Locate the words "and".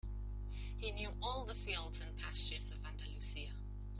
2.01-2.17